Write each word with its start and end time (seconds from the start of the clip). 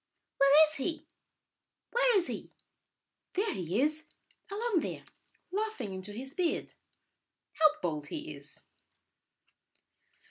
"Where 0.37 0.63
is 0.65 0.73
he? 0.77 1.05
Where 1.91 2.17
is 2.17 2.25
he?" 2.25 2.49
"There 3.35 3.53
he 3.53 3.81
is, 3.81 4.07
along 4.49 4.79
there, 4.79 5.05
laughing 5.51 5.93
into 5.93 6.11
his 6.11 6.33
beard. 6.33 6.73
How 7.51 7.67
bold 7.83 8.07
he 8.07 8.33
is!" 8.33 8.61